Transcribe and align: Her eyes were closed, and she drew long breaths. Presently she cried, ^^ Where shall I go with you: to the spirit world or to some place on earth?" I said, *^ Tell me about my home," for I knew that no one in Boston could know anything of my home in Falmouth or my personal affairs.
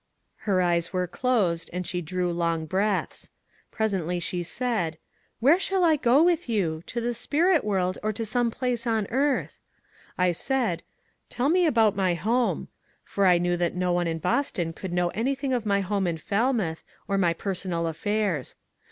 Her 0.49 0.63
eyes 0.63 0.91
were 0.91 1.05
closed, 1.05 1.69
and 1.71 1.85
she 1.85 2.01
drew 2.01 2.31
long 2.33 2.65
breaths. 2.65 3.29
Presently 3.69 4.19
she 4.19 4.43
cried, 4.43 4.93
^^ 4.95 4.97
Where 5.39 5.59
shall 5.59 5.83
I 5.83 5.95
go 5.95 6.23
with 6.23 6.49
you: 6.49 6.81
to 6.87 6.99
the 6.99 7.13
spirit 7.13 7.63
world 7.63 7.99
or 8.01 8.11
to 8.13 8.25
some 8.25 8.49
place 8.49 8.87
on 8.87 9.05
earth?" 9.11 9.59
I 10.17 10.31
said, 10.31 10.79
*^ 10.79 10.81
Tell 11.29 11.49
me 11.49 11.67
about 11.67 11.95
my 11.95 12.15
home," 12.15 12.67
for 13.03 13.27
I 13.27 13.37
knew 13.37 13.55
that 13.57 13.75
no 13.75 13.93
one 13.93 14.07
in 14.07 14.17
Boston 14.17 14.73
could 14.73 14.91
know 14.91 15.09
anything 15.09 15.53
of 15.53 15.67
my 15.67 15.81
home 15.81 16.07
in 16.07 16.17
Falmouth 16.17 16.83
or 17.07 17.19
my 17.19 17.33
personal 17.33 17.85
affairs. 17.85 18.55